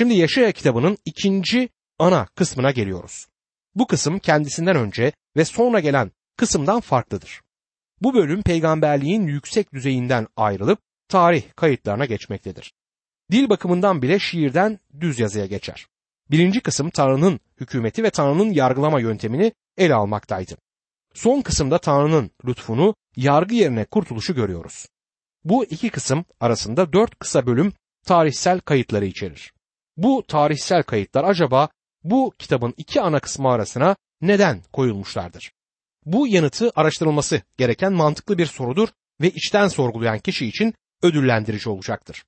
[0.00, 1.68] Şimdi Yaşaya kitabının ikinci
[1.98, 3.26] ana kısmına geliyoruz.
[3.74, 7.40] Bu kısım kendisinden önce ve sonra gelen kısımdan farklıdır.
[8.02, 10.78] Bu bölüm peygamberliğin yüksek düzeyinden ayrılıp
[11.08, 12.72] tarih kayıtlarına geçmektedir.
[13.30, 15.86] Dil bakımından bile şiirden düz yazıya geçer.
[16.30, 20.56] Birinci kısım Tanrı'nın hükümeti ve Tanrı'nın yargılama yöntemini ele almaktaydı.
[21.14, 24.86] Son kısımda Tanrı'nın lütfunu, yargı yerine kurtuluşu görüyoruz.
[25.44, 27.72] Bu iki kısım arasında dört kısa bölüm
[28.06, 29.52] tarihsel kayıtları içerir.
[29.96, 31.68] Bu tarihsel kayıtlar acaba
[32.04, 35.52] bu kitabın iki ana kısmı arasına neden koyulmuşlardır?
[36.04, 38.88] Bu yanıtı araştırılması gereken mantıklı bir sorudur
[39.20, 42.24] ve içten sorgulayan kişi için ödüllendirici olacaktır.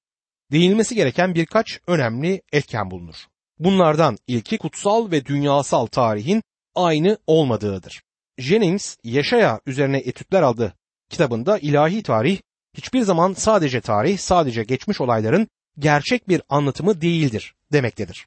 [0.53, 3.17] Değinilmesi gereken birkaç önemli etken bulunur.
[3.59, 6.42] Bunlardan ilki kutsal ve dünyasal tarihin
[6.75, 8.03] aynı olmadığıdır.
[8.39, 10.75] Jennings, Yaşaya üzerine etütler aldı
[11.11, 12.39] kitabında ilahi tarih
[12.75, 15.48] hiçbir zaman sadece tarih, sadece geçmiş olayların
[15.79, 18.27] gerçek bir anlatımı değildir demektedir.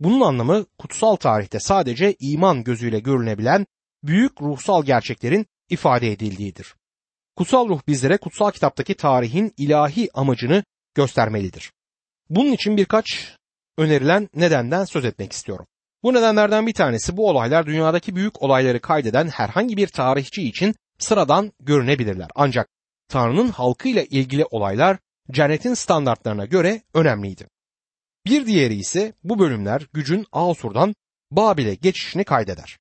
[0.00, 3.66] Bunun anlamı kutsal tarihte sadece iman gözüyle görünebilen
[4.02, 6.74] büyük ruhsal gerçeklerin ifade edildiğidir.
[7.36, 11.72] Kutsal ruh bizlere kutsal kitaptaki tarihin ilahi amacını göstermelidir.
[12.30, 13.36] Bunun için birkaç
[13.78, 15.66] önerilen nedenden söz etmek istiyorum.
[16.02, 21.52] Bu nedenlerden bir tanesi bu olaylar dünyadaki büyük olayları kaydeden herhangi bir tarihçi için sıradan
[21.60, 22.28] görünebilirler.
[22.34, 22.68] Ancak
[23.08, 24.98] Tanrı'nın halkıyla ilgili olaylar
[25.30, 27.46] cennetin standartlarına göre önemliydi.
[28.26, 30.94] Bir diğeri ise bu bölümler gücün Asur'dan
[31.30, 32.78] Babil'e geçişini kaydeder.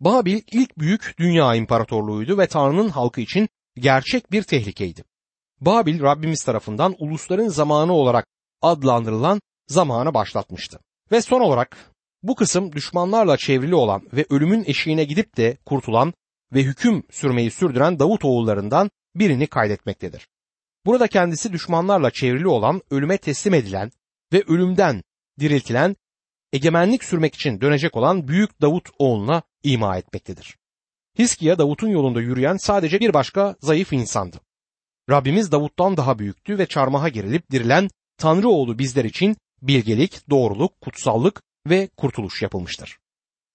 [0.00, 5.04] Babil ilk büyük dünya imparatorluğuydu ve Tanrı'nın halkı için gerçek bir tehlikeydi.
[5.60, 8.26] Babil Rabbimiz tarafından ulusların zamanı olarak
[8.62, 10.78] adlandırılan zamana başlatmıştı.
[11.12, 11.76] Ve son olarak
[12.22, 16.14] bu kısım düşmanlarla çevrili olan ve ölümün eşiğine gidip de kurtulan
[16.52, 20.28] ve hüküm sürmeyi sürdüren Davut oğullarından birini kaydetmektedir.
[20.86, 23.90] Burada kendisi düşmanlarla çevrili olan, ölüme teslim edilen
[24.32, 25.02] ve ölümden
[25.40, 25.96] diriltilen,
[26.52, 30.56] egemenlik sürmek için dönecek olan büyük Davut oğluna ima etmektedir.
[31.18, 34.40] Hiskiya Davut'un yolunda yürüyen sadece bir başka zayıf insandı.
[35.10, 41.42] Rabbimiz Davut'tan daha büyüktü ve çarmıha gerilip dirilen Tanrı oğlu bizler için bilgelik, doğruluk, kutsallık
[41.66, 42.98] ve kurtuluş yapılmıştır.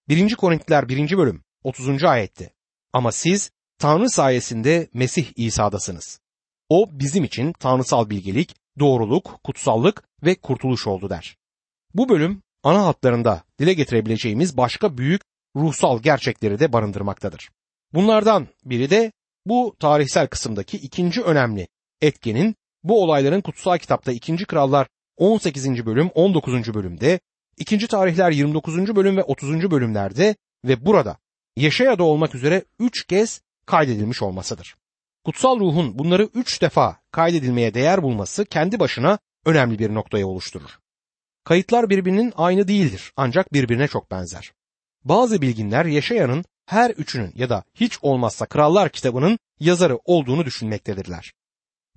[0.10, 0.36] 1.
[0.36, 1.18] Korintiler 1.
[1.18, 2.04] bölüm 30.
[2.04, 2.54] ayette
[2.94, 6.20] Ama siz Tanrı sayesinde Mesih İsa'dasınız.
[6.70, 11.38] O bizim için tanrısal bilgelik, doğruluk, kutsallık ve kurtuluş oldu der.
[11.94, 15.22] Bu bölüm ana hatlarında dile getirebileceğimiz başka büyük
[15.56, 17.50] ruhsal gerçekleri de barındırmaktadır.
[17.94, 19.12] Bunlardan biri de
[19.46, 21.68] bu tarihsel kısımdaki ikinci önemli
[22.02, 24.36] etkenin bu olayların kutsal kitapta 2.
[24.36, 24.88] Krallar
[25.18, 25.86] 18.
[25.86, 26.74] bölüm 19.
[26.74, 27.20] bölümde,
[27.58, 27.88] 2.
[27.88, 28.96] Tarihler 29.
[28.96, 29.72] bölüm ve 30.
[29.72, 31.18] bölümlerde ve burada
[31.58, 34.76] Yaşaya'da olmak üzere 3 kez kaydedilmiş olmasıdır.
[35.26, 40.80] Kutsal ruhun bunları 3 defa kaydedilmeye değer bulması kendi başına önemli bir noktayı oluşturur.
[41.44, 44.54] Kayıtlar birbirinin aynı değildir ancak birbirine çok benzer.
[45.04, 51.34] Bazı bilginler Yaşaya'nın her üçünün ya da hiç olmazsa Krallar kitabının yazarı olduğunu düşünmektedirler.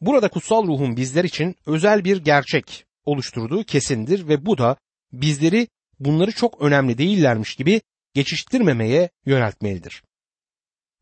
[0.01, 4.77] Burada kutsal ruhun bizler için özel bir gerçek oluşturduğu kesindir ve bu da
[5.13, 5.69] bizleri
[6.01, 7.81] bunları çok önemli değillermiş gibi
[8.15, 10.03] geçiştirmemeye yöneltmelidir.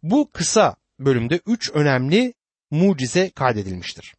[0.02, 2.34] Bu kısa bölümde üç önemli
[2.70, 4.14] mucize kaydedilmiştir.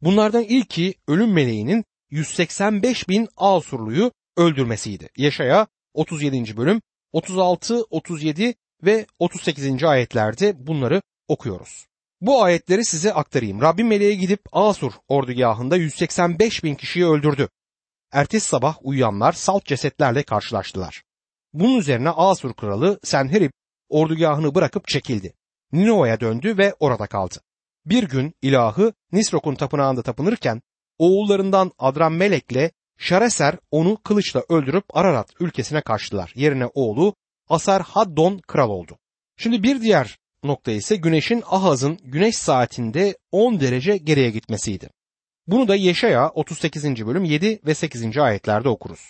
[0.00, 5.08] Bunlardan ilki ölüm meleğinin 185 bin Asurluyu öldürmesiydi.
[5.16, 6.56] Yaşaya 37.
[6.56, 6.82] bölüm
[7.12, 9.84] 36, 37 ve 38.
[9.84, 11.86] ayetlerde bunları okuyoruz.
[12.20, 13.60] Bu ayetleri size aktarayım.
[13.60, 17.48] Rabbim meleğe gidip Asur ordugahında 185 bin kişiyi öldürdü.
[18.12, 21.02] Ertesi sabah uyuyanlar salt cesetlerle karşılaştılar.
[21.52, 23.50] Bunun üzerine Asur kralı Senherib
[23.88, 25.34] ordugahını bırakıp çekildi.
[25.74, 27.34] Ninova'ya döndü ve orada kaldı.
[27.86, 30.62] Bir gün ilahı Nisrok'un tapınağında tapınırken
[30.98, 36.32] oğullarından Adrammelek'le Şareser onu kılıçla öldürüp Ararat ülkesine kaçtılar.
[36.36, 37.14] Yerine oğlu
[37.48, 38.98] Asar Haddon kral oldu.
[39.36, 44.90] Şimdi bir diğer nokta ise güneşin Ahaz'ın güneş saatinde 10 derece geriye gitmesiydi.
[45.46, 46.84] Bunu da Yeşaya 38.
[47.06, 48.18] bölüm 7 ve 8.
[48.18, 49.00] ayetlerde okuruz.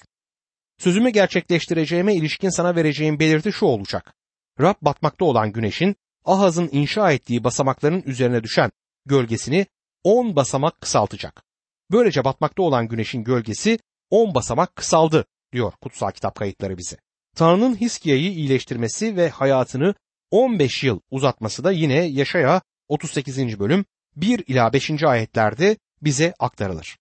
[0.79, 4.15] Sözümü gerçekleştireceğime ilişkin sana vereceğim belirti şu olacak.
[4.61, 8.71] Rab batmakta olan güneşin Ahaz'ın inşa ettiği basamakların üzerine düşen
[9.07, 9.67] gölgesini
[10.05, 11.43] 10 basamak kısaltacak.
[11.91, 13.79] Böylece batmakta olan güneşin gölgesi
[14.11, 16.97] 10 basamak kısaldı diyor kutsal kitap kayıtları bize.
[17.37, 19.95] Tanrı'nın Hiskia'yı iyileştirmesi ve hayatını
[20.31, 23.59] 15 yıl uzatması da yine Yaşaya 38.
[23.59, 23.85] bölüm
[24.17, 25.03] 1 ila 5.
[25.03, 26.99] ayetlerde bize aktarılır.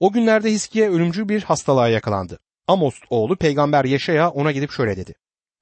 [0.00, 2.38] O günlerde Hiskiye ölümcül bir hastalığa yakalandı.
[2.66, 5.14] Amos oğlu peygamber Yaşaya ona gidip şöyle dedi.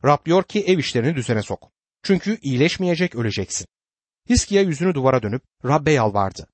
[0.05, 1.71] Rab diyor ki ev işlerini düzene sok.
[2.03, 3.67] Çünkü iyileşmeyecek öleceksin.
[4.29, 6.47] Hiskiye yüzünü duvara dönüp Rab'be yalvardı.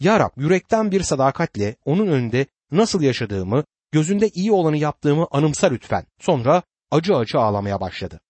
[0.00, 6.06] Ya Rab yürekten bir sadakatle onun önünde nasıl yaşadığımı gözünde iyi olanı yaptığımı anımsa lütfen.
[6.20, 8.20] Sonra acı acı ağlamaya başladı.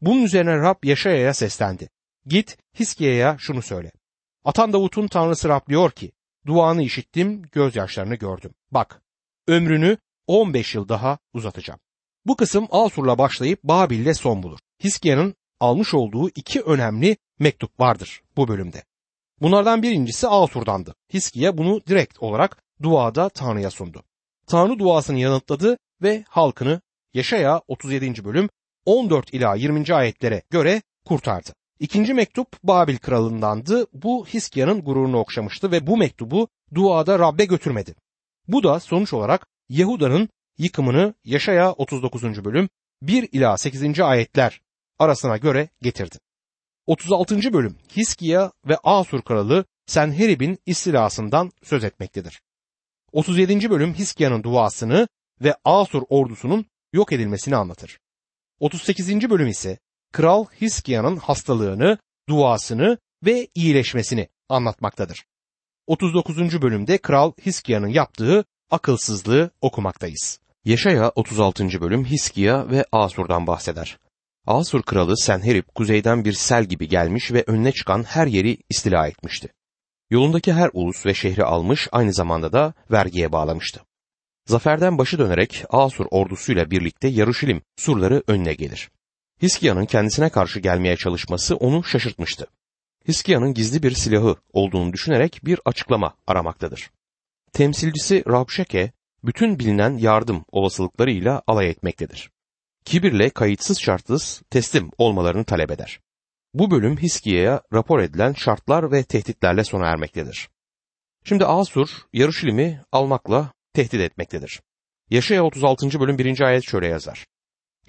[0.00, 1.88] Bunun üzerine Rab Yaşaya'ya seslendi.
[2.26, 3.92] Git Hiskiye'ye şunu söyle.
[4.44, 6.12] Atan Davut'un tanrısı Rab diyor ki,
[6.46, 8.54] duanı işittim, gözyaşlarını gördüm.
[8.70, 9.02] Bak,
[9.46, 11.80] ömrünü 15 yıl daha uzatacağım.
[12.26, 14.58] Bu kısım Asur'la başlayıp Babil'le son bulur.
[14.84, 18.82] Hiskiye'nin almış olduğu iki önemli mektup vardır bu bölümde.
[19.40, 20.94] Bunlardan birincisi Asur'dandı.
[21.14, 24.02] Hiskiye bunu direkt olarak duada Tanrı'ya sundu.
[24.46, 26.80] Tanrı duasını yanıtladı ve halkını
[27.14, 28.24] Yaşaya 37.
[28.24, 28.48] bölüm
[28.86, 29.94] 14 ila 20.
[29.94, 31.50] ayetlere göre kurtardı.
[31.80, 33.86] İkinci mektup Babil kralındandı.
[33.92, 37.94] Bu Hiskia'nın gururunu okşamıştı ve bu mektubu duada Rab'be götürmedi.
[38.48, 42.44] Bu da sonuç olarak Yahuda'nın yıkımını Yaşaya 39.
[42.44, 42.68] bölüm
[43.02, 44.00] 1 ila 8.
[44.00, 44.60] ayetler
[45.02, 46.18] arasına göre getirdi.
[46.86, 47.52] 36.
[47.52, 52.42] bölüm Hiskia ve Asur kralı Senherib'in istilasından söz etmektedir.
[53.12, 53.70] 37.
[53.70, 55.08] bölüm Hiskia'nın duasını
[55.40, 57.98] ve Asur ordusunun yok edilmesini anlatır.
[58.60, 59.30] 38.
[59.30, 59.78] bölüm ise
[60.12, 61.98] Kral Hiskia'nın hastalığını,
[62.28, 65.24] duasını ve iyileşmesini anlatmaktadır.
[65.86, 66.62] 39.
[66.62, 70.40] bölümde Kral Hiskia'nın yaptığı akılsızlığı okumaktayız.
[70.64, 71.80] Yaşaya 36.
[71.80, 73.98] bölüm Hiskia ve Asur'dan bahseder.
[74.46, 79.48] Asur kralı Senherib kuzeyden bir sel gibi gelmiş ve önüne çıkan her yeri istila etmişti.
[80.10, 83.80] Yolundaki her ulus ve şehri almış aynı zamanda da vergiye bağlamıştı.
[84.46, 88.90] Zaferden başı dönerek Asur ordusuyla birlikte Yarışilim surları önüne gelir.
[89.42, 92.46] Hiskia'nın kendisine karşı gelmeye çalışması onu şaşırtmıştı.
[93.08, 96.90] Hiskia'nın gizli bir silahı olduğunu düşünerek bir açıklama aramaktadır.
[97.52, 98.92] Temsilcisi Rabşeke
[99.24, 102.30] bütün bilinen yardım olasılıklarıyla alay etmektedir.
[102.84, 106.00] Kibirle kayıtsız şartsız teslim olmalarını talep eder.
[106.54, 110.48] Bu bölüm Hiskia'ya rapor edilen şartlar ve tehditlerle sona ermektedir.
[111.24, 114.60] Şimdi Asur Yarışilim'i almakla tehdit etmektedir.
[115.10, 116.00] Yaşaya 36.
[116.00, 116.40] bölüm 1.
[116.40, 117.26] ayet şöyle yazar.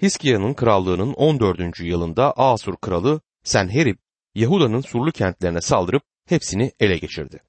[0.02, 1.80] Hiskia'nın krallığının 14.
[1.80, 3.96] yılında Asur kralı Senherib,
[4.34, 7.40] Yahuda'nın surlu kentlerine saldırıp hepsini ele geçirdi.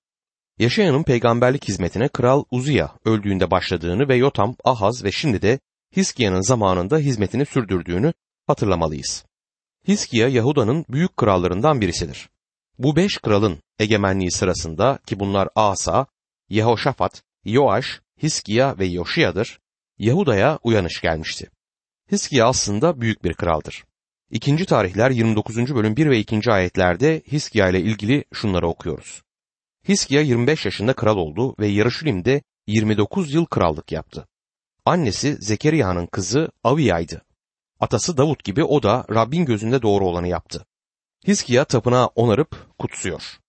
[0.60, 5.60] Yaşayanın peygamberlik hizmetine Kral Uziya öldüğünde başladığını ve Yotam, Ahaz ve şimdi de
[5.98, 8.14] Hiskia'nın zamanında hizmetini sürdürdüğünü
[8.48, 9.26] hatırlamalıyız.
[9.88, 12.30] Hiskia Yahuda'nın büyük krallarından birisidir.
[12.80, 16.06] Bu beş kralın egemenliği sırasında ki bunlar Asa,
[16.50, 19.60] Yehoşafat, Yoaş, Hiskia ve Yoşiya'dır,
[20.00, 21.50] Yahuda'ya uyanış gelmişti.
[22.12, 23.84] Hiskia aslında büyük bir kraldır.
[24.32, 25.76] İkinci tarihler 29.
[25.76, 26.52] bölüm 1 ve 2.
[26.52, 29.22] ayetlerde Hiskia ile ilgili şunları okuyoruz.
[29.88, 34.28] Hiskia 25 yaşında kral oldu ve Yarışilim'de 29 yıl krallık yaptı.
[34.86, 37.22] Annesi Zekeriya'nın kızı Aviya'ydı.
[37.80, 40.66] Atası Davut gibi o da Rabbin gözünde doğru olanı yaptı.
[41.28, 43.40] Hiskia tapınağı onarıp kutsuyor.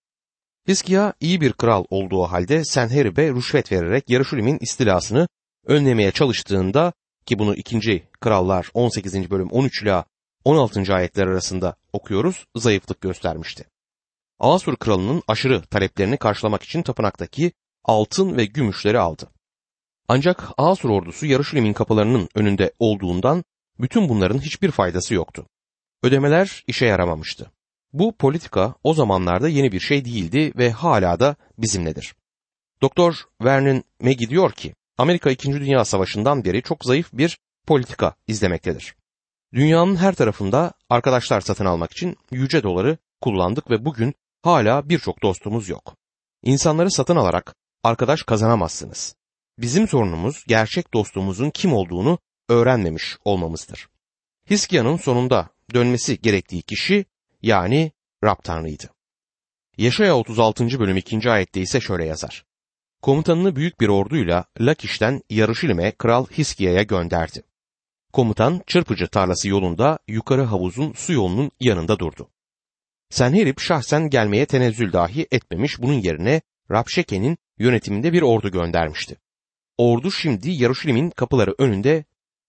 [0.68, 5.28] Hiskia iyi bir kral olduğu halde Senherib'e rüşvet vererek Yarışilim'in istilasını
[5.66, 6.92] önlemeye çalıştığında
[7.26, 8.08] ki bunu 2.
[8.20, 9.30] Krallar 18.
[9.30, 10.04] bölüm 13 ila
[10.44, 10.94] 16.
[10.94, 13.64] ayetler arasında okuyoruz zayıflık göstermişti.
[14.38, 17.52] Asur kralının aşırı taleplerini karşılamak için tapınaktaki
[17.84, 19.28] altın ve gümüşleri aldı.
[20.08, 23.44] Ancak Asur ordusu Yarışilim'in kapılarının önünde olduğundan
[23.80, 25.46] bütün bunların hiçbir faydası yoktu.
[26.02, 27.50] Ödemeler işe yaramamıştı.
[27.92, 32.14] Bu politika o zamanlarda yeni bir şey değildi ve hala da bizimledir.
[32.82, 33.14] Doktor
[33.44, 35.52] Vernon Maggie diyor ki, Amerika 2.
[35.52, 38.96] Dünya Savaşı'ndan beri çok zayıf bir politika izlemektedir.
[39.54, 45.68] Dünyanın her tarafında arkadaşlar satın almak için yüce doları kullandık ve bugün hala birçok dostumuz
[45.68, 45.96] yok.
[46.42, 49.16] İnsanları satın alarak arkadaş kazanamazsınız.
[49.58, 53.88] Bizim sorunumuz gerçek dostumuzun kim olduğunu öğrenmemiş olmamızdır.
[54.50, 57.04] Hiskia'nın sonunda dönmesi gerektiği kişi
[57.42, 57.92] yani
[58.24, 58.90] Rab Tanrı'ydı.
[59.78, 60.80] Yaşaya 36.
[60.80, 61.30] bölüm 2.
[61.30, 62.44] ayette ise şöyle yazar.
[63.02, 67.42] Komutanını büyük bir orduyla Lakiş'ten Yarışilim'e Kral Hiskia'ya gönderdi.
[68.12, 72.30] Komutan çırpıcı tarlası yolunda yukarı havuzun su yolunun yanında durdu.
[73.10, 79.16] Senherip şahsen gelmeye tenezzül dahi etmemiş bunun yerine Rapşeke'nin yönetiminde bir ordu göndermişti.
[79.78, 82.04] Ordu şimdi Yarışilim'in kapıları önünde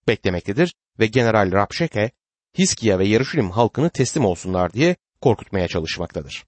[0.08, 2.12] beklemektedir ve General Rapşeke
[2.58, 6.46] Hiskia ve Yarışilim halkını teslim olsunlar diye korkutmaya çalışmaktadır.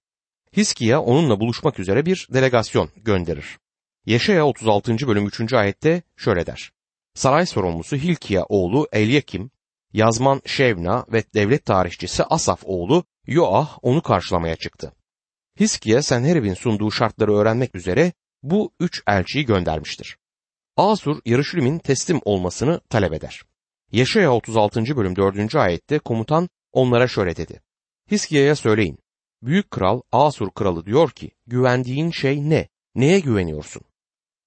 [0.57, 3.57] Hiskia onunla buluşmak üzere bir delegasyon gönderir.
[4.05, 5.07] Yeşaya 36.
[5.07, 5.53] bölüm 3.
[5.53, 6.71] ayette şöyle der.
[7.13, 9.51] Saray sorumlusu Hilkiya oğlu Elyakim,
[9.93, 14.93] yazman Şevna ve devlet tarihçisi Asaf oğlu Yoah onu karşılamaya çıktı.
[15.59, 20.17] Hiskiye Senherib'in sunduğu şartları öğrenmek üzere bu üç elçiyi göndermiştir.
[20.79, 23.41] Asur Yarışilim'in teslim olmasını talep eder.
[23.91, 24.83] Yaşaya 36.
[24.97, 25.55] bölüm 4.
[25.55, 27.61] ayette komutan onlara şöyle dedi.
[28.11, 28.99] Hiskiye'ye söyleyin.
[29.41, 32.67] Büyük kral Asur kralı diyor ki güvendiğin şey ne?
[32.95, 33.81] Neye güveniyorsun?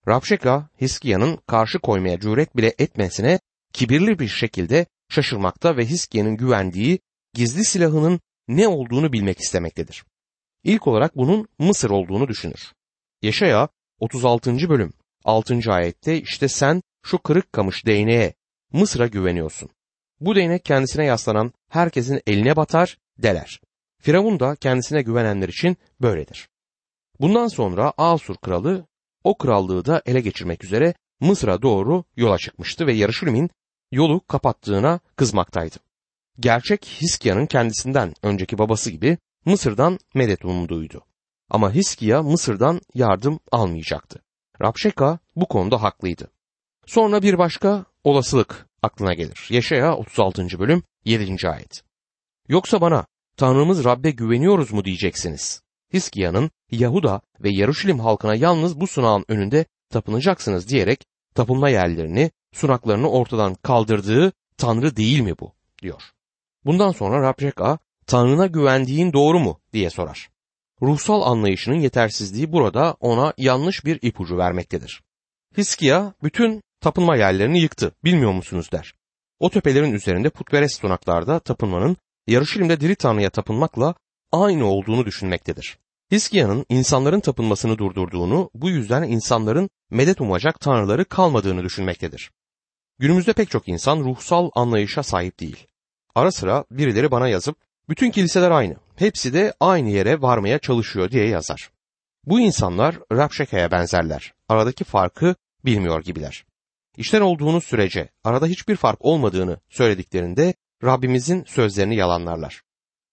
[0.09, 3.41] Rabşeka, Hiskia'nın karşı koymaya cüret bile etmesine
[3.73, 6.99] kibirli bir şekilde şaşırmakta ve Hiskia'nın güvendiği
[7.35, 10.05] gizli silahının ne olduğunu bilmek istemektedir.
[10.65, 12.73] İlk olarak bunun Mısır olduğunu düşünür.
[13.23, 14.69] Yaşaya 36.
[14.69, 14.93] bölüm
[15.25, 15.73] 6.
[15.73, 18.35] ayette işte sen şu kırık kamış değneğe
[18.73, 19.71] Mısır'a güveniyorsun.
[20.21, 23.61] Bu değnek kendisine yaslanan herkesin eline batar, deler.
[24.03, 26.49] Firavun da kendisine güvenenler için böyledir.
[27.21, 28.87] Bundan sonra Asur kralı
[29.25, 33.51] o krallığı da ele geçirmek üzere Mısır'a doğru yola çıkmıştı ve Yarışilim'in
[33.91, 35.77] yolu kapattığına kızmaktaydı.
[36.41, 41.05] Gerçek Hiskia'nın kendisinden önceki babası gibi Mısır'dan medet umuduydu.
[41.51, 44.23] Ama Hiskia Mısır'dan yardım almayacaktı.
[44.63, 46.31] Rapşeka bu konuda haklıydı.
[46.87, 49.49] Sonra bir başka olasılık aklına gelir.
[49.51, 50.59] Yaşaya 36.
[50.59, 51.49] bölüm 7.
[51.49, 51.83] ayet.
[52.49, 55.63] Yoksa bana Tanrımız Rab'be güveniyoruz mu diyeceksiniz.
[55.93, 61.05] Hiskia'nın Yahuda ve Yaruşilim halkına yalnız bu sunağın önünde tapınacaksınız diyerek
[61.35, 65.53] tapınma yerlerini, sunaklarını ortadan kaldırdığı Tanrı değil mi bu?
[65.83, 66.03] diyor.
[66.65, 70.32] Bundan sonra Rabşeka Tanrına güvendiğin doğru mu diye sorar.
[70.83, 75.03] Ruhsal anlayışının yetersizliği burada ona yanlış bir ipucu vermektedir.
[75.57, 78.95] Hiskia bütün tapınma yerlerini yıktı bilmiyor musunuz der.
[79.41, 81.97] O tepelerin üzerinde putperest sunaklarda tapınmanın
[82.27, 83.95] Yarışilim'de diri Tanrı'ya tapınmakla
[84.33, 85.79] aynı olduğunu düşünmektedir.
[86.13, 92.31] Hiskia'nın insanların tapınmasını durdurduğunu, bu yüzden insanların medet umacak tanrıları kalmadığını düşünmektedir.
[92.99, 95.67] Günümüzde pek çok insan ruhsal anlayışa sahip değil.
[96.15, 97.57] Ara sıra birileri bana yazıp
[97.89, 101.71] bütün kiliseler aynı, hepsi de aynı yere varmaya çalışıyor diye yazar.
[102.25, 104.35] Bu insanlar Rapşeka'ya benzerler.
[104.49, 106.45] Aradaki farkı bilmiyor gibiler.
[106.97, 110.55] İşten olduğunuz sürece arada hiçbir fark olmadığını söylediklerinde
[110.85, 112.63] Rabbimizin sözlerini yalanlarlar.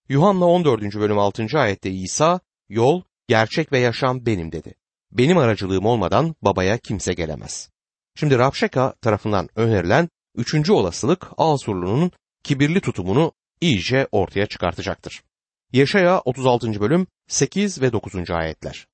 [0.10, 0.82] Yuhanna 14.
[0.96, 1.46] bölüm 6.
[1.56, 4.74] ayette İsa, yol, gerçek ve yaşam benim dedi.
[5.12, 7.70] Benim aracılığım olmadan babaya kimse gelemez.
[8.16, 12.12] Şimdi Rapşeka tarafından önerilen üçüncü olasılık Asurlu'nun
[12.44, 13.32] kibirli tutumunu
[13.62, 15.24] iyice ortaya çıkartacaktır.
[15.74, 16.80] Yaşaya 36.
[16.80, 18.30] bölüm 8 ve 9.
[18.30, 18.88] ayetler.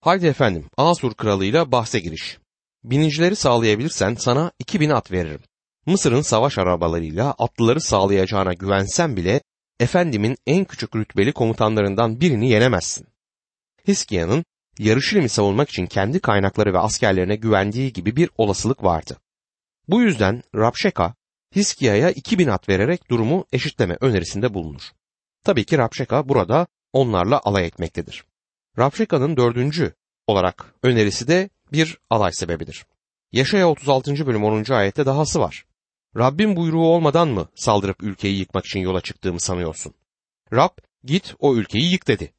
[0.00, 2.38] Haydi efendim Asur kralıyla bahse giriş.
[2.84, 5.40] Binicileri sağlayabilirsen sana 2000 at veririm.
[5.86, 9.40] Mısır'ın savaş arabalarıyla atlıları sağlayacağına güvensen bile
[9.80, 13.06] efendimin en küçük rütbeli komutanlarından birini yenemezsin.
[13.88, 14.44] Hiskia'nın
[14.78, 19.16] Yarışilim'i savunmak için kendi kaynakları ve askerlerine güvendiği gibi bir olasılık vardı.
[19.88, 21.14] Bu yüzden Rapşeka
[21.56, 24.92] Hiskia'ya 2000 at vererek durumu eşitleme önerisinde bulunur.
[25.44, 28.24] Tabii ki Rapşeka burada onlarla alay etmektedir.
[28.78, 29.94] Rapşeka'nın dördüncü
[30.26, 32.86] olarak önerisi de bir alay sebebidir.
[33.32, 34.26] Yaşaya 36.
[34.26, 34.72] bölüm 10.
[34.72, 35.64] ayette dahası var.
[36.16, 39.94] Rabbin buyruğu olmadan mı saldırıp ülkeyi yıkmak için yola çıktığımı sanıyorsun?
[40.52, 42.32] Rab git o ülkeyi yık dedi.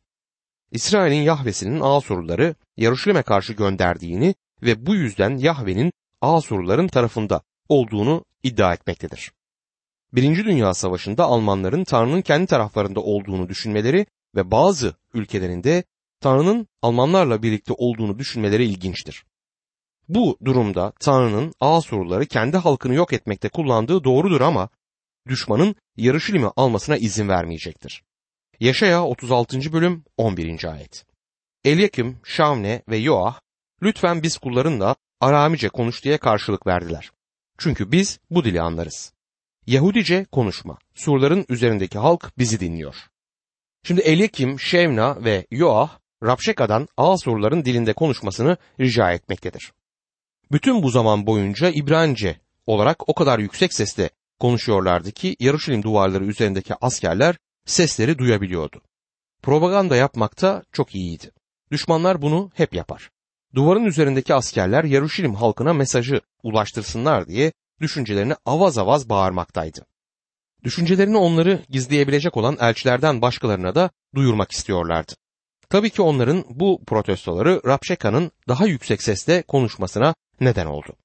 [0.72, 9.32] İsrail'in Yahvesinin Asurluları Yaruşilim'e karşı gönderdiğini ve bu yüzden Yahve'nin Asurluların tarafında olduğunu iddia etmektedir.
[10.16, 14.06] Birinci Dünya Savaşı'nda Almanların Tanrı'nın kendi taraflarında olduğunu düşünmeleri
[14.36, 15.84] ve bazı ülkelerinde
[16.22, 19.26] Tanrı'nın Almanlarla birlikte olduğunu düşünmeleri ilginçtir.
[20.10, 24.70] Bu durumda Tanrı'nın Asurluları kendi halkını yok etmekte kullandığı doğrudur ama
[25.28, 28.04] düşmanın Yarışilim'i almasına izin vermeyecektir.
[28.60, 29.74] Yaşaya 36.
[29.74, 30.72] bölüm 11.
[30.72, 31.06] ayet.
[31.64, 33.40] Elyakim, Şavne ve Yoah
[33.82, 37.12] lütfen biz kullarınla Aramice konuş diye karşılık verdiler.
[37.58, 39.15] Çünkü biz bu dili anlarız.
[39.68, 40.78] Yahudice konuşma.
[40.96, 42.96] Surların üzerindeki halk bizi dinliyor.
[43.84, 49.72] Şimdi Elyakim, Şevna ve Yoah Rapşeka'dan Asurların dilinde konuşmasını rica etmektedir.
[50.52, 56.74] Bütün bu zaman boyunca İbranice olarak o kadar yüksek sesle konuşuyorlardı ki Yarışilim duvarları üzerindeki
[56.82, 58.82] askerler sesleri duyabiliyordu.
[59.42, 61.32] Propaganda yapmakta çok iyiydi.
[61.72, 63.10] Düşmanlar bunu hep yapar.
[63.56, 67.52] Duvarın üzerindeki askerler Yaruşilim halkına mesajı ulaştırsınlar diye
[67.82, 69.86] düşüncelerini avaz avaz bağırmaktaydı.
[70.64, 75.14] Düşüncelerini onları gizleyebilecek olan elçilerden başkalarına da duyurmak istiyorlardı.
[75.70, 80.96] Tabii ki onların bu protestoları Rapşeka'nın daha yüksek sesle konuşmasına neden oldu.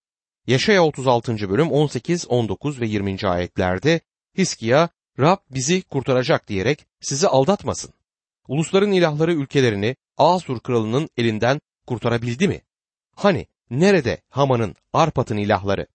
[0.47, 1.51] Yaşaya 36.
[1.51, 3.19] bölüm 18, 19 ve 20.
[3.25, 4.01] ayetlerde
[4.39, 7.95] Hiskia Rab bizi kurtaracak diyerek sizi aldatmasın.
[8.49, 12.61] Ulusların ilahları ülkelerini Asur kralının elinden kurtarabildi mi?
[13.17, 15.87] Hani nerede Haman'ın Arpat'ın ilahları?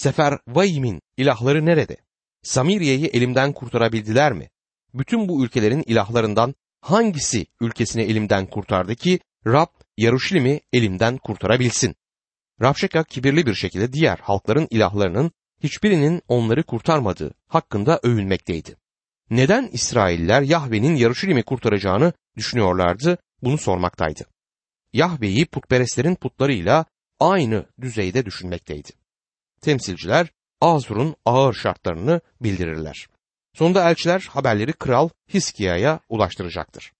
[0.00, 1.96] Sefer Vayim'in ilahları nerede?
[2.42, 4.50] Samiriye'yi elimden kurtarabildiler mi?
[4.94, 9.66] Bütün bu ülkelerin ilahlarından hangisi ülkesini elimden kurtardı ki Rab
[9.96, 11.96] Yaruşilim'i elimden kurtarabilsin?
[12.62, 15.30] Rabşeka kibirli bir şekilde diğer halkların ilahlarının
[15.62, 18.76] hiçbirinin onları kurtarmadığı hakkında övünmekteydi.
[19.30, 24.24] Neden İsrailler Yahve'nin Yaruşilim'i kurtaracağını düşünüyorlardı bunu sormaktaydı.
[24.92, 26.84] Yahve'yi putperestlerin putlarıyla
[27.18, 28.99] aynı düzeyde düşünmekteydi.
[29.60, 33.06] Temsilciler Azur'un ağır şartlarını bildirirler.
[33.54, 36.92] Sonunda elçiler haberleri kral Hiskia'ya ulaştıracaktır.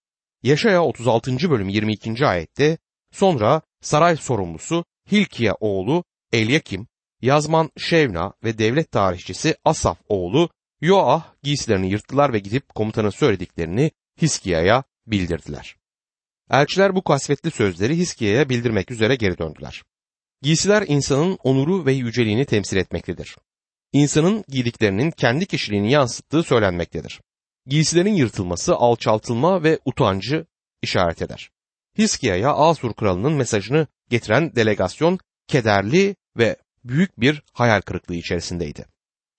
[0.42, 1.50] Yaşaya 36.
[1.50, 2.26] bölüm 22.
[2.26, 2.78] ayette
[3.12, 6.86] sonra saray sorumlusu Hilkiya oğlu Elyakim,
[7.22, 10.48] yazman Şevna ve devlet tarihçisi Asaf oğlu
[10.80, 13.90] Yoah giysilerini yırttılar ve gidip komutanın söylediklerini
[14.22, 15.76] Hiskia'ya bildirdiler.
[16.50, 19.82] Elçiler bu kasvetli sözleri Hiskia'ya bildirmek üzere geri döndüler.
[20.42, 23.36] Giysiler insanın onuru ve yüceliğini temsil etmektedir.
[23.92, 27.20] İnsanın giydiklerinin kendi kişiliğini yansıttığı söylenmektedir.
[27.66, 30.46] Giysilerin yırtılması alçaltılma ve utancı
[30.82, 31.50] işaret eder.
[31.98, 35.18] Hiskia'ya Asur kralının mesajını getiren delegasyon
[35.48, 38.86] kederli ve büyük bir hayal kırıklığı içerisindeydi.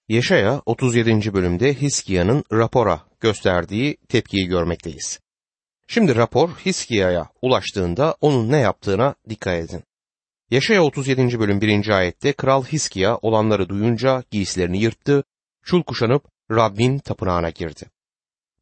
[0.10, 1.34] Yaşaya 37.
[1.34, 5.20] bölümde Hiskia'nın rapora gösterdiği tepkiyi görmekteyiz.
[5.88, 9.84] Şimdi rapor Hiskia'ya ulaştığında onun ne yaptığına dikkat edin.
[10.52, 11.40] Yaşaya 37.
[11.40, 11.90] bölüm 1.
[11.90, 15.24] ayette Kral Hiskia olanları duyunca giysilerini yırttı,
[15.64, 17.86] çul kuşanıp Rabbin tapınağına girdi.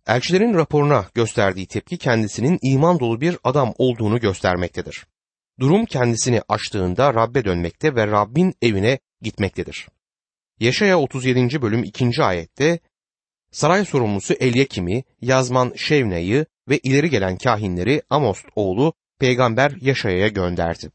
[0.07, 5.05] Elçilerin raporuna gösterdiği tepki kendisinin iman dolu bir adam olduğunu göstermektedir.
[5.59, 9.87] Durum kendisini açtığında Rabbe dönmekte ve Rabbin evine gitmektedir.
[10.59, 11.61] Yaşaya 37.
[11.61, 12.23] bölüm 2.
[12.23, 12.79] ayette
[13.51, 20.91] saray sorumlusu Elyakim'i, yazman Şevne'yi ve ileri gelen kahinleri Amos oğlu peygamber Yaşaya'ya gönderdi.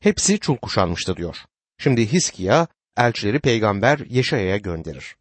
[0.00, 1.36] Hepsi çul kuşanmıştı diyor.
[1.78, 5.16] Şimdi Hiskiya elçileri peygamber Yaşaya'ya gönderir.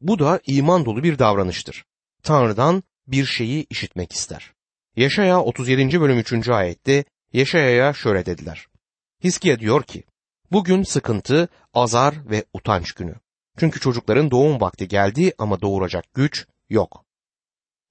[0.00, 1.84] Bu da iman dolu bir davranıştır.
[2.22, 4.52] Tanrı'dan bir şeyi işitmek ister.
[4.96, 6.00] Yaşaya 37.
[6.00, 6.48] bölüm 3.
[6.48, 8.66] ayette Yaşaya'ya şöyle dediler.
[9.24, 10.04] Hiskiya diyor ki,
[10.52, 13.14] bugün sıkıntı, azar ve utanç günü.
[13.58, 17.04] Çünkü çocukların doğum vakti geldi ama doğuracak güç yok.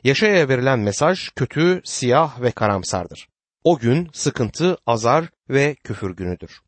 [0.03, 3.27] Yaşaya'ya verilen mesaj kötü, siyah ve karamsardır.
[3.63, 6.61] O gün sıkıntı, azar ve küfür günüdür.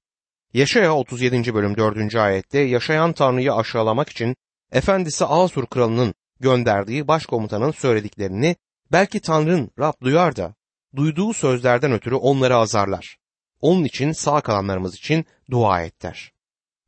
[0.53, 1.53] Yaşaya 37.
[1.53, 2.15] bölüm 4.
[2.15, 4.35] ayette yaşayan Tanrı'yı aşağılamak için
[4.71, 8.55] efendisi Asur kralının gönderdiği başkomutanın söylediklerini
[8.91, 10.55] belki Tanrı'nın Rab duyar da
[10.95, 13.17] duyduğu sözlerden ötürü onları azarlar.
[13.61, 16.31] Onun için sağ kalanlarımız için dua et der.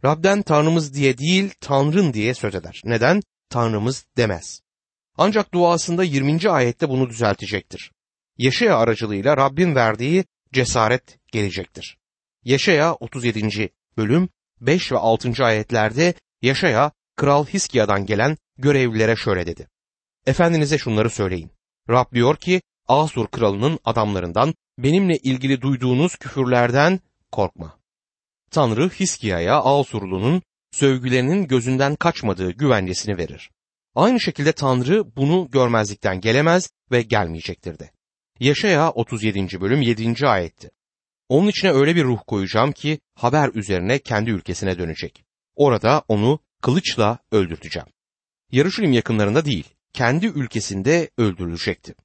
[0.04, 2.82] Rab'den Tanrımız diye değil Tanrın diye söz eder.
[2.86, 3.22] Neden?
[3.50, 4.62] Tanrımız demez.
[5.18, 6.50] Ancak duasında 20.
[6.50, 7.91] ayette bunu düzeltecektir.
[8.38, 11.98] Yaşaya aracılığıyla Rabbin verdiği cesaret gelecektir.
[12.43, 13.69] Yaşaya 37.
[13.98, 14.30] bölüm
[14.62, 15.45] 5 ve 6.
[15.45, 19.67] ayetlerde Yaşaya Kral Hiskia'dan gelen görevlilere şöyle dedi.
[20.26, 21.52] Efendinize şunları söyleyin.
[21.89, 27.00] Rab diyor ki Asur kralının adamlarından benimle ilgili duyduğunuz küfürlerden
[27.32, 27.80] korkma.
[28.52, 33.52] Tanrı Hiskia'ya Asurlu'nun sövgülerinin gözünden kaçmadığı güvencesini verir.
[33.95, 37.94] Aynı şekilde Tanrı bunu görmezlikten gelemez ve gelmeyecektir de.
[38.39, 39.62] Yaşaya 37.
[39.62, 40.28] bölüm 7.
[40.28, 40.71] ayetti.
[41.30, 45.26] Onun içine öyle bir ruh koyacağım ki haber üzerine kendi ülkesine dönecek.
[45.56, 47.88] Orada onu kılıçla öldürteceğim.
[48.52, 51.95] Yarışilim yakınlarında değil, kendi ülkesinde öldürülecekti.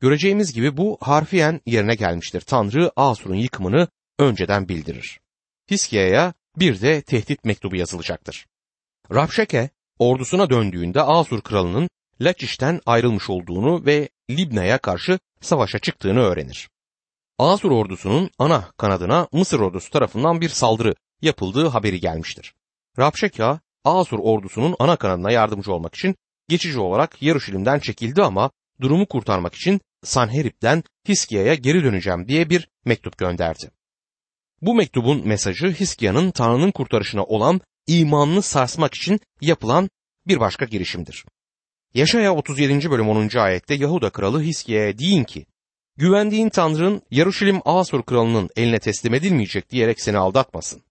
[0.00, 2.40] Göreceğimiz gibi bu harfiyen yerine gelmiştir.
[2.40, 3.88] Tanrı Asur'un yıkımını
[4.18, 5.20] önceden bildirir.
[5.70, 8.46] Hiskia'ya bir de tehdit mektubu yazılacaktır.
[9.14, 11.88] Rabşeke ordusuna döndüğünde Asur kralının
[12.20, 16.68] Laçiş'ten ayrılmış olduğunu ve Libna'ya karşı savaşa çıktığını öğrenir.
[17.38, 22.54] Asur ordusunun ana kanadına Mısır ordusu tarafından bir saldırı yapıldığı haberi gelmiştir.
[22.98, 26.16] Rabşeka Asur ordusunun ana kanadına yardımcı olmak için
[26.48, 28.50] geçici olarak Yarışilim'den çekildi ama
[28.80, 33.70] durumu kurtarmak için Sanherip'ten Hiskia'ya geri döneceğim diye bir mektup gönderdi.
[34.62, 39.90] Bu mektubun mesajı Hiskia'nın Tanrı'nın kurtarışına olan imanını sarsmak için yapılan
[40.26, 41.24] bir başka girişimdir.
[41.94, 42.90] Yaşaya 37.
[42.90, 43.38] bölüm 10.
[43.38, 45.46] ayette Yahuda kralı Hiskia'ya deyin ki,
[45.96, 50.82] güvendiğin Tanrı'nın Yaruşilim Asur kralının eline teslim edilmeyecek diyerek seni aldatmasın.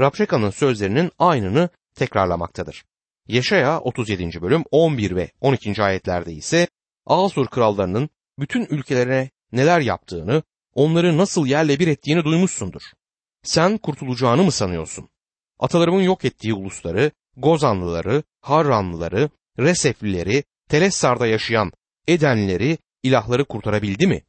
[0.00, 2.84] Rabşeka'nın sözlerinin aynını tekrarlamaktadır.
[3.28, 4.42] Yaşaya 37.
[4.42, 5.82] bölüm 11 ve 12.
[5.82, 6.68] ayetlerde ise
[7.06, 10.42] Asur krallarının bütün ülkelere neler yaptığını,
[10.74, 12.82] onları nasıl yerle bir ettiğini duymuşsundur.
[13.42, 15.08] Sen kurtulacağını mı sanıyorsun?
[15.58, 21.72] Atalarımın yok ettiği ulusları, Gozanlıları, Harranlıları, Reseflileri, Telessar'da yaşayan
[22.08, 24.22] Edenleri, ilahları kurtarabildi mi?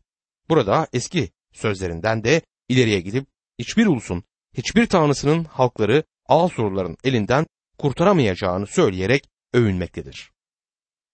[0.50, 3.28] Burada eski sözlerinden de ileriye gidip
[3.60, 4.24] hiçbir ulusun,
[4.58, 7.46] hiçbir tanrısının halkları Asurluların elinden
[7.78, 10.32] kurtaramayacağını söyleyerek övünmektedir.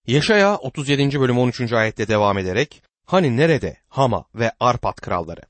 [0.08, 1.20] Yaşaya 37.
[1.20, 1.74] bölüm 13.
[1.74, 5.42] ayette devam ederek hani nerede Hama ve Arpat kralları?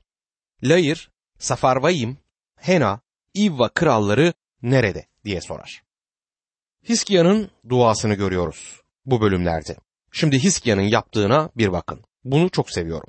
[0.62, 2.18] Lair, Safarvayim,
[2.56, 3.00] Hena,
[3.34, 5.82] İvva kralları nerede diye sorar.
[6.88, 9.76] Hiskia'nın duasını görüyoruz bu bölümlerde.
[10.12, 12.00] Şimdi Hiskia'nın yaptığına bir bakın.
[12.24, 13.08] Bunu çok seviyorum.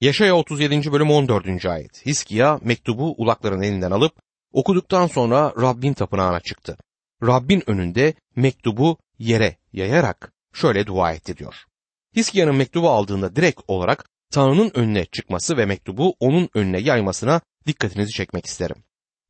[0.00, 0.92] Yaşaya 37.
[0.92, 1.66] bölüm 14.
[1.66, 2.06] ayet.
[2.06, 4.12] Hiskia mektubu ulakların elinden alıp
[4.52, 6.76] Okuduktan sonra Rabbin tapınağına çıktı.
[7.22, 11.54] Rabbin önünde mektubu yere yayarak şöyle dua etti diyor.
[12.16, 18.46] Hiskia'nın mektubu aldığında direkt olarak Tanrı'nın önüne çıkması ve mektubu onun önüne yaymasına dikkatinizi çekmek
[18.46, 18.76] isterim.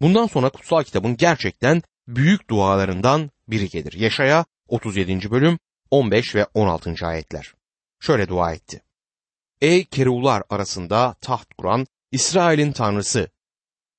[0.01, 3.93] Bundan sonra kutsal kitabın gerçekten büyük dualarından biri gelir.
[3.93, 5.31] Yaşaya 37.
[5.31, 5.59] bölüm
[5.91, 7.07] 15 ve 16.
[7.07, 7.55] ayetler.
[8.01, 8.83] Şöyle dua etti.
[9.61, 13.29] Ey keruvlar arasında taht kuran İsrail'in tanrısı,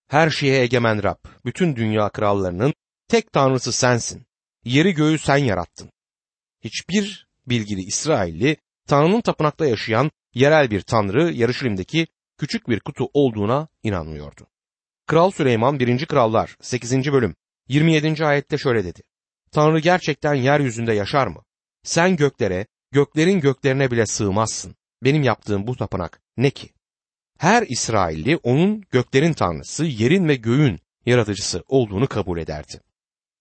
[0.08, 2.74] her şeye egemen Rab, bütün dünya krallarının
[3.08, 4.26] tek tanrısı sensin.
[4.64, 5.92] Yeri göğü sen yarattın.
[6.64, 14.48] Hiçbir bilgili İsrailli Tanrı'nın tapınakta yaşayan yerel bir tanrı Yarışilim'deki küçük bir kutu olduğuna inanmıyordu.
[15.08, 16.06] Kral Süleyman 1.
[16.06, 17.12] Krallar 8.
[17.12, 17.36] bölüm
[17.68, 18.26] 27.
[18.26, 19.02] ayette şöyle dedi.
[19.52, 21.44] Tanrı gerçekten yeryüzünde yaşar mı?
[21.84, 24.76] Sen göklere, göklerin göklerine bile sığmazsın.
[25.04, 26.70] Benim yaptığım bu tapınak ne ki?
[27.38, 32.82] Her İsrailli onun göklerin tanrısı, yerin ve göğün yaratıcısı olduğunu kabul ederdi.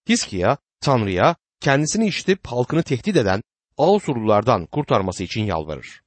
[0.09, 3.43] Hiskiya, Tanrı'ya kendisini işitip halkını tehdit eden
[3.79, 6.03] Asurlulardan kurtarması için yalvarır.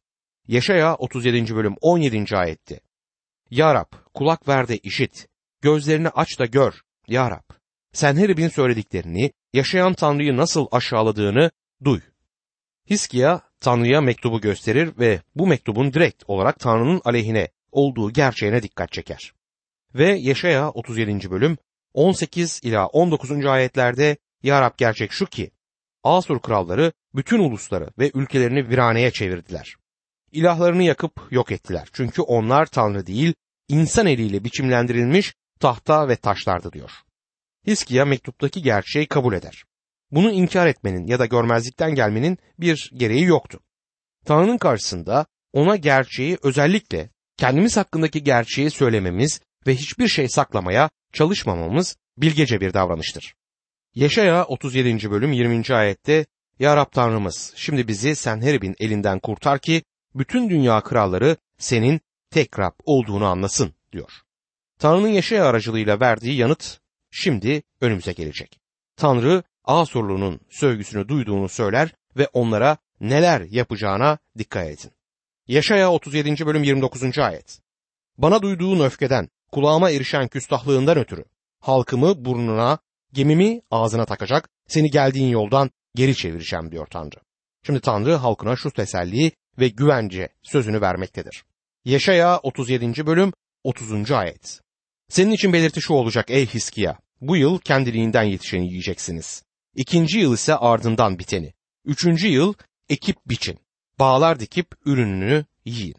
[0.48, 1.56] Yaşaya 37.
[1.56, 2.38] bölüm 17.
[2.38, 2.80] ayetti.
[3.50, 5.28] Ya Rab kulak ver de işit,
[5.62, 6.74] gözlerini aç da gör.
[7.08, 7.47] Ya Rab
[7.94, 11.52] Senherib'in söylediklerini, yaşayan Tanrı'yı nasıl aşağıladığını
[11.84, 12.00] duy.
[12.90, 19.34] Hiskiya Tanrı'ya mektubu gösterir ve bu mektubun direkt olarak Tanrı'nın aleyhine olduğu gerçeğine dikkat çeker.
[19.96, 21.32] Ve Yaşaya 37.
[21.32, 21.58] bölüm
[21.94, 23.46] 18 ila 19.
[23.46, 25.52] ayetlerde Ya Rab gerçek şu ki
[26.04, 29.76] Asur kralları bütün ulusları ve ülkelerini viraneye çevirdiler.
[30.32, 31.88] İlahlarını yakıp yok ettiler.
[31.94, 33.34] Çünkü onlar Tanrı değil,
[33.68, 36.92] insan eliyle biçimlendirilmiş tahta ve taşlardı diyor.
[37.68, 39.64] Hiskiya mektuptaki gerçeği kabul eder.
[40.12, 43.60] Bunu inkar etmenin ya da görmezlikten gelmenin bir gereği yoktu.
[44.26, 52.62] Tanrı'nın karşısında ona gerçeği özellikle kendimiz hakkındaki gerçeği söylememiz ve hiçbir şey saklamaya çalışmamamız bilgece
[52.62, 53.34] bir davranıştır.
[53.96, 55.12] Yaşaya 37.
[55.12, 55.76] bölüm 20.
[55.76, 56.26] ayette
[56.60, 59.84] Ya Rab Tanrımız şimdi bizi Senherib'in elinden kurtar ki
[60.16, 62.02] bütün dünya kralları senin
[62.32, 64.12] tek Rab olduğunu anlasın diyor.
[64.80, 66.80] Tanrı'nın Yaşaya aracılığıyla verdiği yanıt
[67.12, 68.60] şimdi önümüze gelecek.
[68.96, 74.92] Tanrı Asurlu'nun sövgüsünü duyduğunu söyler ve onlara neler yapacağına dikkat edin.
[75.48, 76.46] Yaşaya 37.
[76.46, 77.18] bölüm 29.
[77.20, 77.60] ayet.
[78.18, 81.26] Bana duyduğun öfkeden, kulağıma erişen küstahlığından ötürü
[81.60, 82.80] halkımı burnuna,
[83.14, 87.20] gemimi ağzına takacak, seni geldiğin yoldan geri çevireceğim diyor Tanrı.
[87.66, 91.44] Şimdi Tanrı halkına şu teselli ve güvence sözünü vermektedir.
[91.86, 93.06] Yaşaya 37.
[93.06, 94.12] bölüm 30.
[94.12, 94.62] ayet.
[95.10, 97.00] Senin için belirti şu olacak ey Hiskiya.
[97.22, 99.44] Bu yıl kendiliğinden yetişeni yiyeceksiniz.
[99.76, 101.54] İkinci yıl ise ardından biteni.
[101.86, 102.54] Üçüncü yıl
[102.90, 103.60] ekip biçin.
[104.00, 105.96] Bağlar dikip ürününü yiyin.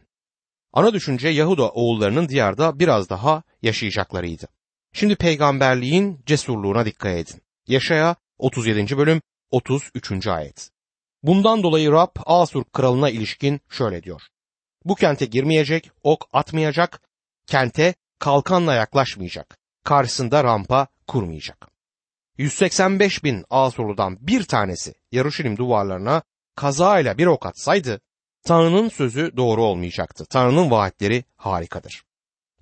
[0.72, 4.48] Ana düşünce Yahuda oğullarının diyarda biraz daha yaşayacaklarıydı.
[4.92, 7.42] Şimdi peygamberliğin cesurluğuna dikkat edin.
[7.66, 8.96] Yaşaya 37.
[8.98, 10.26] bölüm 33.
[10.26, 10.70] ayet.
[11.22, 14.22] Bundan dolayı Rab Asur kralına ilişkin şöyle diyor.
[14.84, 17.02] Bu kente girmeyecek, ok atmayacak,
[17.46, 21.68] kente kalkanla yaklaşmayacak, karşısında rampa kurmayacak.
[22.38, 26.22] 185 bin Asurlu'dan bir tanesi Yaruşilim duvarlarına
[26.54, 28.00] kazayla bir ok atsaydı,
[28.44, 30.24] Tanrı'nın sözü doğru olmayacaktı.
[30.30, 32.02] Tanrı'nın vaatleri harikadır.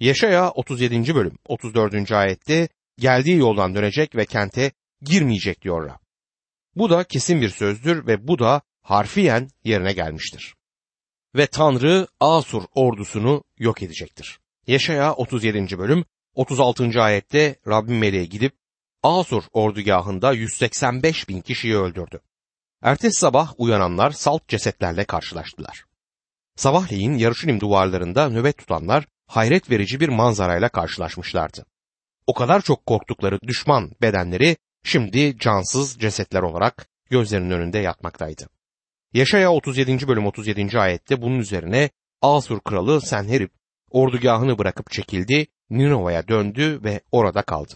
[0.00, 1.14] Yaşaya 37.
[1.14, 2.12] bölüm 34.
[2.12, 5.98] ayette geldiği yoldan dönecek ve kente girmeyecek diyor Rab.
[6.74, 10.54] Bu da kesin bir sözdür ve bu da harfiyen yerine gelmiştir.
[11.36, 14.40] Ve Tanrı Asur ordusunu yok edecektir.
[14.66, 15.78] Yaşaya 37.
[15.78, 17.02] bölüm 36.
[17.02, 18.52] ayette Rabbim meleğe gidip
[19.02, 22.20] Asur ordugahında 185 bin kişiyi öldürdü.
[22.82, 25.84] Ertesi sabah uyananlar salt cesetlerle karşılaştılar.
[26.56, 31.66] Sabahleyin Yarışilim duvarlarında nöbet tutanlar hayret verici bir manzarayla karşılaşmışlardı.
[32.26, 38.48] O kadar çok korktukları düşman bedenleri şimdi cansız cesetler olarak gözlerinin önünde yatmaktaydı.
[39.12, 40.08] Yaşaya 37.
[40.08, 40.78] bölüm 37.
[40.78, 41.90] ayette bunun üzerine
[42.22, 43.50] Asur kralı Senherib
[43.96, 47.74] ordugahını bırakıp çekildi, Ninova'ya döndü ve orada kaldı.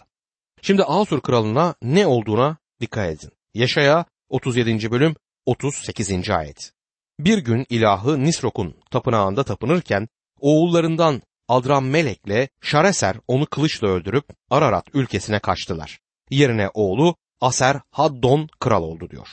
[0.61, 3.31] Şimdi Asur kralına ne olduğuna dikkat edin.
[3.53, 4.91] Yaşaya 37.
[4.91, 6.29] bölüm 38.
[6.29, 6.71] ayet.
[7.19, 10.07] Bir gün ilahı Nisrok'un tapınağında tapınırken
[10.39, 15.99] oğullarından Adram Melek'le Şareser onu kılıçla öldürüp Ararat ülkesine kaçtılar.
[16.29, 19.27] Yerine oğlu Aser Haddon kral oldu diyor.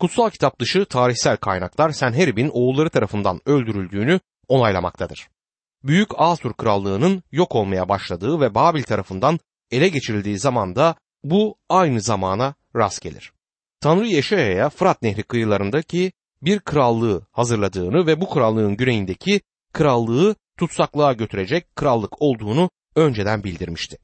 [0.00, 5.33] Kutsal kitap dışı tarihsel kaynaklar Senherib'in oğulları tarafından öldürüldüğünü onaylamaktadır.
[5.84, 9.38] Büyük Asur krallığının yok olmaya başladığı ve Babil tarafından
[9.70, 10.94] ele geçirildiği zamanda
[11.24, 13.32] bu aynı zamana rast gelir.
[13.80, 19.40] Tanrı Yeşaya'ya Fırat Nehri kıyılarındaki bir krallığı hazırladığını ve bu krallığın güneyindeki
[19.72, 23.98] krallığı tutsaklığa götürecek krallık olduğunu önceden bildirmişti.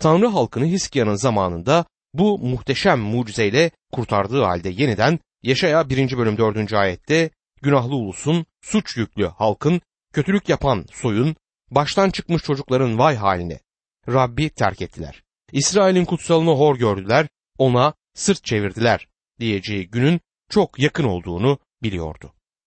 [0.00, 6.18] Tanrı halkını Hiskia'nın zamanında bu muhteşem mucizeyle kurtardığı halde yeniden Yaşaya 1.
[6.18, 6.72] bölüm 4.
[6.72, 7.30] ayette
[7.62, 9.80] günahlı ulusun, suç yüklü halkın,
[10.12, 11.36] kötülük yapan soyun,
[11.70, 13.60] baştan çıkmış çocukların vay haline.
[14.08, 15.22] Rabbi terk ettiler.
[15.52, 19.08] İsrail'in kutsalını hor gördüler, ona sırt çevirdiler
[19.40, 22.32] diyeceği günün çok yakın olduğunu biliyordu.